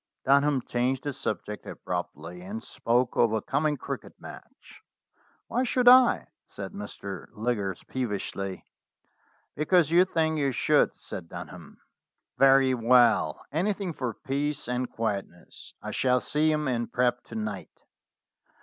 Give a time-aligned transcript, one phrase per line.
[0.25, 4.81] Dunham changed the subject abruptly, and spoke of a coming cricket match.
[5.45, 7.27] "Why should I?" said Mr.
[7.33, 8.65] Liggers peevishly.
[9.55, 11.81] "Because you think you should," said Dunham.
[12.39, 13.45] "Very well.
[13.51, 15.75] Anything for peace and quietness.
[15.83, 17.83] I shall see him in prep, to night."